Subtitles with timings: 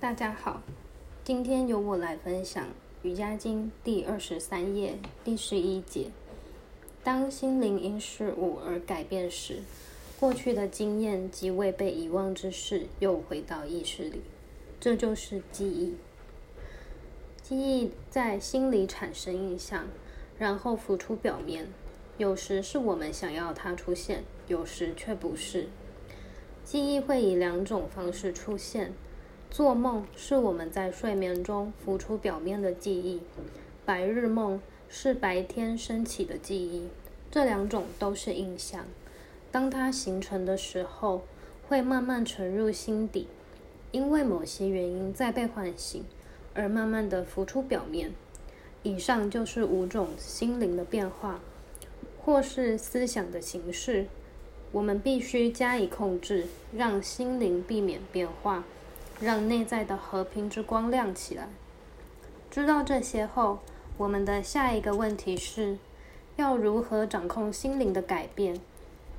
[0.00, 0.62] 大家好，
[1.24, 2.64] 今天由我来分享
[3.02, 6.12] 《瑜伽经》第二十三页第十一节。
[7.02, 9.64] 当心灵因事物而改变时，
[10.20, 14.22] 过去的经验及未被遗忘之事又回到意识里，
[14.78, 15.96] 这就是记忆。
[17.42, 19.88] 记忆在心里产生印象，
[20.38, 21.66] 然后浮出表面。
[22.18, 25.66] 有时是我们想要它出现，有时却不是。
[26.64, 28.92] 记忆会以两种方式出现。
[29.50, 33.20] 做梦是我们在睡眠中浮出表面的记忆，
[33.84, 36.88] 白日梦是白天升起的记忆，
[37.30, 38.84] 这两种都是印象。
[39.50, 41.22] 当它形成的时候，
[41.66, 43.26] 会慢慢沉入心底，
[43.90, 46.04] 因为某些原因再被唤醒，
[46.54, 48.12] 而慢慢的浮出表面。
[48.82, 51.40] 以上就是五种心灵的变化，
[52.20, 54.06] 或是思想的形式。
[54.70, 58.64] 我们必须加以控制，让心灵避免变化。
[59.20, 61.48] 让内在的和平之光亮起来。
[62.50, 63.58] 知道这些后，
[63.96, 65.78] 我们的下一个问题是：
[66.36, 68.60] 要如何掌控心灵的改变？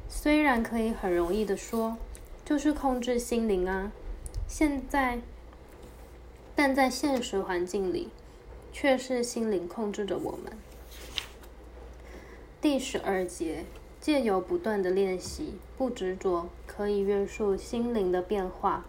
[0.08, 1.98] 虽然可以很容易的说，
[2.44, 3.92] 就是控制心灵啊。
[4.48, 5.20] 现在，
[6.56, 8.10] 但在现实环境里，
[8.72, 10.54] 却是心灵控制着我们。
[12.60, 13.66] 第十二节，
[14.02, 18.86] 借由不断的练习，不执着，可以约束心灵的变化。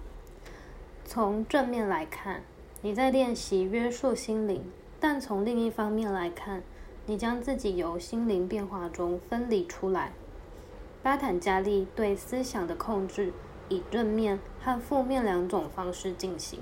[1.12, 2.44] 从正面来看，
[2.83, 4.61] 你在练习约束心灵；
[5.00, 6.62] 但从另一方面来看，
[7.06, 10.12] 你将自己由心灵变化中分离出来。
[11.03, 13.33] 巴坦加利对思想的控制
[13.69, 16.61] 以正面和负面两种方式进行，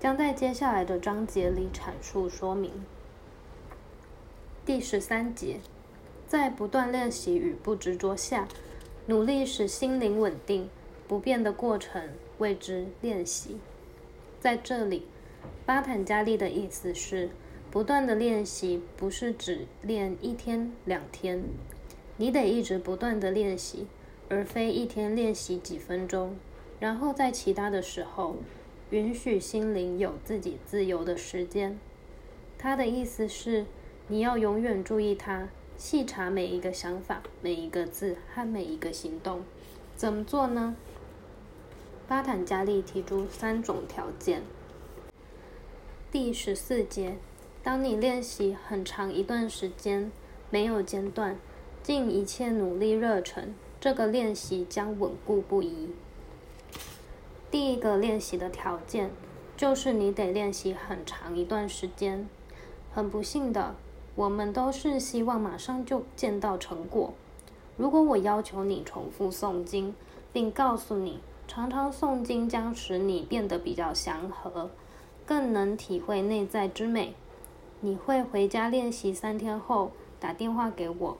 [0.00, 2.72] 将在接下来的章节里阐述说明。
[4.64, 5.60] 第十三节，
[6.26, 8.48] 在不断练习与不执着下，
[9.06, 10.68] 努力使心灵稳定
[11.06, 12.10] 不变的过程。
[12.38, 13.56] 为之练习，
[14.40, 15.04] 在这里，
[15.64, 17.30] 巴坦加利的意思是，
[17.70, 21.42] 不断的练习不是只练一天两天，
[22.16, 23.86] 你得一直不断的练习，
[24.28, 26.36] 而非一天练习几分钟，
[26.80, 28.36] 然后在其他的时候，
[28.90, 31.78] 允许心灵有自己自由的时间。
[32.58, 33.66] 他的意思是，
[34.08, 39.42] 你要永远注意它，细查每一个想法、每一个字和每一个行动。
[39.94, 40.76] 怎么做呢？
[42.08, 44.42] 巴坦加利提出三种条件。
[46.12, 47.16] 第十四节，
[47.64, 50.12] 当你练习很长一段时间，
[50.48, 51.36] 没有间断，
[51.82, 55.90] 尽一切努力热忱，这个练习将稳固不移。
[57.50, 59.10] 第一个练习的条件，
[59.56, 62.28] 就是你得练习很长一段时间。
[62.92, 63.74] 很不幸的，
[64.14, 67.14] 我们都是希望马上就见到成果。
[67.76, 69.92] 如果我要求你重复诵经，
[70.32, 74.70] 并告诉你，常常诵经将使你变得比较祥和，
[75.24, 77.14] 更能体会内在之美。
[77.80, 81.18] 你会回家练习三天后打电话给我。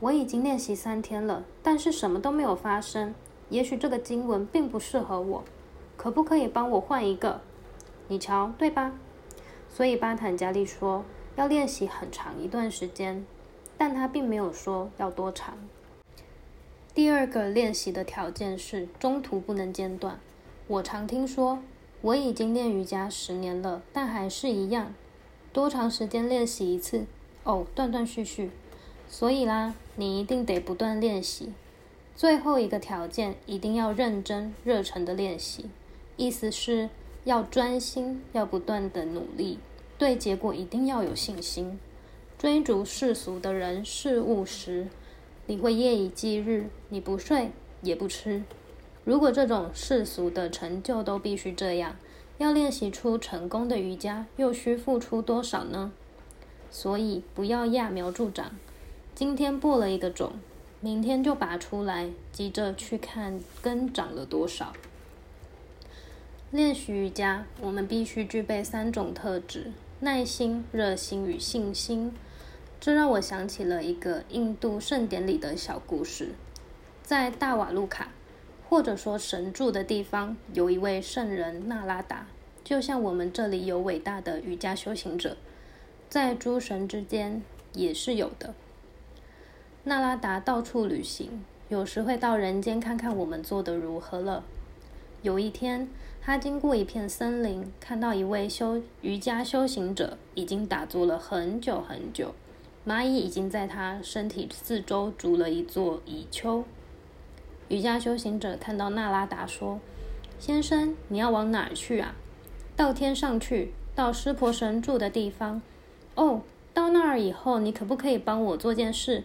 [0.00, 3.14] 我已经练习三天了，但是什么都没有发生。
[3.48, 5.44] 也许这个经文并不适合我，
[5.96, 7.40] 可不可以帮我换一个？
[8.08, 8.92] 你瞧，对吧？
[9.70, 11.04] 所以巴坦加利说
[11.36, 13.24] 要练习很长一段时间，
[13.78, 15.56] 但他并没有说要多长。
[16.96, 20.18] 第二个练习的条件是中途不能间断。
[20.66, 21.58] 我常听说，
[22.00, 24.94] 我已经练瑜伽十年了，但还是一样。
[25.52, 27.04] 多长时间练习一次？
[27.44, 28.50] 哦，断断续续。
[29.10, 31.52] 所以啦，你一定得不断练习。
[32.16, 35.66] 最后一个条件，一定要认真、热忱的练习。
[36.16, 36.88] 意思是
[37.24, 39.58] 要专心，要不断的努力，
[39.98, 41.78] 对结果一定要有信心。
[42.38, 44.86] 追逐世俗的人事物时。
[45.48, 48.42] 你会夜以继日，你不睡也不吃。
[49.04, 51.96] 如果这种世俗的成就都必须这样，
[52.38, 55.92] 要练习出成功的瑜伽，又需付出多少呢？
[56.70, 58.50] 所以不要揠苗助长。
[59.14, 60.32] 今天播了一个种，
[60.80, 64.72] 明天就拔出来，急着去看根长了多少。
[66.50, 72.12] 练习瑜伽，我们必须具备三种特质：耐心、热心与信心。
[72.78, 76.30] 这让我想起了一个印度圣典里的小故事。
[77.02, 78.08] 在大瓦路卡，
[78.68, 82.26] 或者说神住的地方，有一位圣人纳拉达，
[82.62, 85.36] 就像我们这里有伟大的瑜伽修行者，
[86.08, 87.42] 在诸神之间
[87.72, 88.54] 也是有的。
[89.84, 94.44] 纳拉达到处旅行，有时会到人间看看我们做的如何了。
[95.22, 95.88] 有一天，
[96.20, 102.34] 他经过一片森林，看到一位修瑜伽修行者已经打坐了很久很久。
[102.86, 106.64] 蚂蚁已经在他身体四周筑了一座蚁丘。
[107.66, 109.80] 瑜伽修行者看到纳拉达说
[110.38, 112.14] ：“先生，你要往哪儿去啊？
[112.76, 115.60] 到天上去，到湿婆神住的地方。
[116.14, 116.42] 哦，
[116.72, 119.24] 到那儿以后，你可不可以帮我做件事？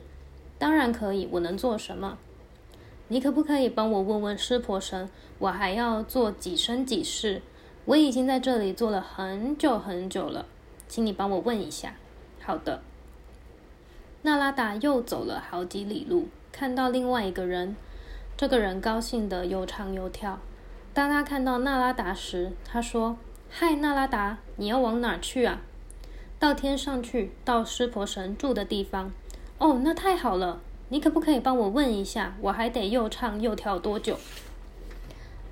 [0.58, 1.30] 当然可以。
[1.34, 2.18] 我能做什么？
[3.10, 5.08] 你可不可以帮我问问湿婆神？
[5.38, 7.44] 我还要做几生几世？
[7.86, 10.48] 我已经在这里做了很久很久了，
[10.88, 11.94] 请你帮我问一下。
[12.42, 12.82] 好的。
[14.24, 17.76] 纳拉达又走了好几里路，看到另外一个人。
[18.38, 20.40] 这个人高兴得又唱又跳。
[20.94, 23.18] 当他看到纳拉达时，他说
[23.50, 25.62] ：“嗨，纳拉达，你要往哪儿去啊？
[26.38, 29.12] 到天上去，到湿婆神住的地方。
[29.58, 30.60] 哦，那太好了。
[30.90, 34.18] 你可不可以帮我问一下，我还得又唱又跳多久？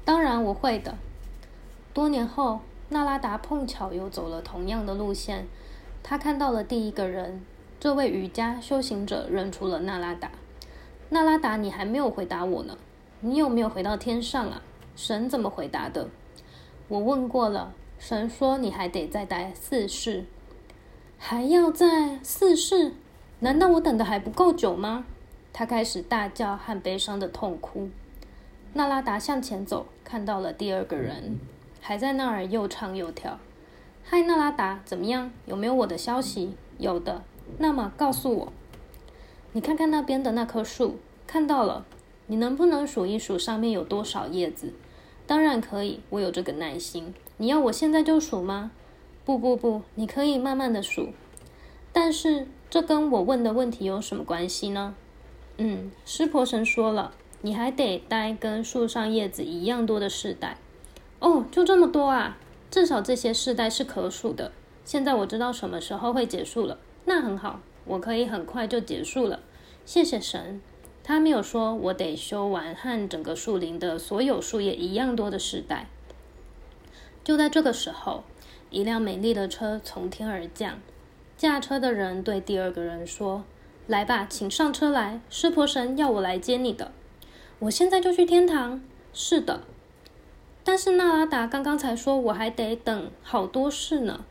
[0.03, 0.95] 当然我会的。
[1.93, 5.47] 多年后，纳拉达碰巧又走了同样的路线，
[6.03, 7.41] 他看到了第一个人。
[7.79, 10.31] 这位瑜伽修行者认出了纳拉达。
[11.07, 12.77] 纳拉达，你还没有回答我呢。
[13.21, 14.61] 你有没有回到天上啊？
[14.97, 16.09] 神怎么回答的？
[16.89, 20.25] 我问过了，神说你还得再待四世，
[21.17, 22.91] 还要再四世？
[23.39, 25.05] 难道我等的还不够久吗？
[25.53, 27.89] 他开始大叫和悲伤的痛哭。
[28.73, 31.39] 纳拉达向前走，看到了第二个人，
[31.79, 33.39] 还在那儿又唱又跳。
[34.03, 35.31] 嗨，纳拉达，怎么样？
[35.45, 36.57] 有没有我的消息？
[36.77, 37.23] 有的。
[37.57, 38.53] 那么告诉我，
[39.53, 41.85] 你看看那边的那棵树，看到了？
[42.27, 44.73] 你能不能数一数上面有多少叶子？
[45.25, 47.13] 当然可以，我有这个耐心。
[47.37, 48.71] 你要我现在就数吗？
[49.25, 51.09] 不不不，你可以慢慢的数。
[51.91, 54.95] 但是这跟我问的问题有什么关系呢？
[55.57, 57.11] 嗯，湿婆神说了，
[57.41, 60.57] 你还得待跟树上叶子一样多的世代。
[61.19, 62.37] 哦，就这么多啊？
[62.71, 64.51] 至少这些世代是可数的。
[64.85, 66.77] 现在我知道什么时候会结束了。
[67.09, 69.39] 那很好，我可以很快就结束了。
[69.83, 70.61] 谢谢神。
[71.03, 75.87] 他没有说，我得修完和整个树林的所有树叶一样多的世代。
[77.23, 78.23] 就在这个时候，
[78.69, 80.79] 一辆美丽的车从天而降。
[81.35, 83.43] 驾车的人对第二个人说
[83.87, 85.19] ：“来吧，请上车来。
[85.31, 86.91] 湿婆神要我来接你的。
[87.57, 88.79] 我现在就去天堂。”
[89.11, 89.61] 是的。
[90.63, 94.25] 但是纳拉达刚刚才说我还得等好多事呢。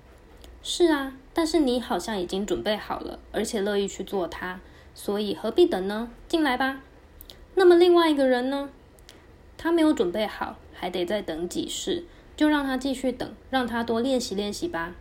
[0.63, 4.59] 是啊，但是你好像已经准备好了，而且乐意去做它。
[4.93, 6.11] 所以何必等呢？
[6.27, 6.83] 进来吧。
[7.55, 8.71] 那么另外一个人呢？
[9.57, 12.03] 他没有准备好，还得再等几世，
[12.37, 14.97] 就让他继续等，让他多练习练习吧。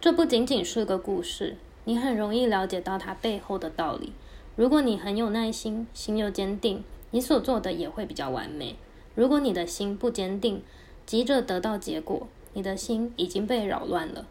[0.00, 4.12] 这不仅仅是个故事，你很容易了解到它背后的道理。
[4.56, 6.82] 如果你很有耐心，心又坚定，
[7.12, 8.74] 你所做的也会比较完美。
[9.14, 10.64] 如果你的心不坚定，
[11.06, 14.26] 急着得到结果，你的心已经被扰乱了。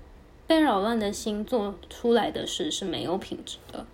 [0.47, 3.85] 被扰乱的心做出来的事是没有品质的。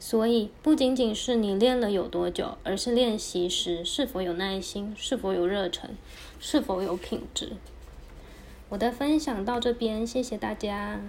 [0.00, 5.90] 所以，不仅仅是你练了有多久，而是练习时是否有耐心，是否有热忱，
[6.38, 7.52] 是否有品质。
[8.68, 11.00] 我的分享到这边，谢谢大家。